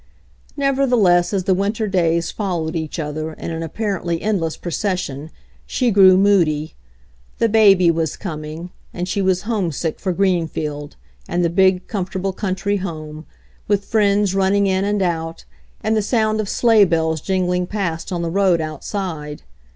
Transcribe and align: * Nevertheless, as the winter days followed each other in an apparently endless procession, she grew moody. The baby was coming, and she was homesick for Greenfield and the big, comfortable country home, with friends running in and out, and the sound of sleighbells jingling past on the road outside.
* 0.33 0.45
Nevertheless, 0.57 1.31
as 1.31 1.43
the 1.43 1.53
winter 1.53 1.87
days 1.87 2.31
followed 2.31 2.75
each 2.75 2.97
other 2.97 3.33
in 3.33 3.51
an 3.51 3.61
apparently 3.61 4.19
endless 4.19 4.57
procession, 4.57 5.29
she 5.67 5.91
grew 5.91 6.17
moody. 6.17 6.73
The 7.37 7.47
baby 7.47 7.91
was 7.91 8.17
coming, 8.17 8.71
and 8.95 9.07
she 9.07 9.21
was 9.21 9.43
homesick 9.43 9.99
for 9.99 10.11
Greenfield 10.11 10.95
and 11.29 11.45
the 11.45 11.51
big, 11.51 11.85
comfortable 11.87 12.33
country 12.33 12.77
home, 12.77 13.27
with 13.67 13.85
friends 13.85 14.33
running 14.33 14.65
in 14.65 14.85
and 14.85 15.03
out, 15.03 15.45
and 15.83 15.95
the 15.95 16.01
sound 16.01 16.39
of 16.41 16.49
sleighbells 16.49 17.21
jingling 17.21 17.67
past 17.67 18.11
on 18.11 18.23
the 18.23 18.31
road 18.31 18.59
outside. 18.59 19.43